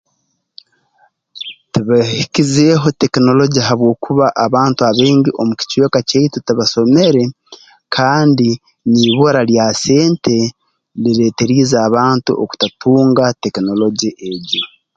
[1.73, 7.23] Tibeehikizeeho tekinoloje habwokuba abantu abaingi omu kicweka kyaitu tibasomere
[7.95, 8.49] kandi
[8.91, 10.37] niibura lya sente
[11.01, 14.63] lireeterize abantu okutatunga tekinoloje egyo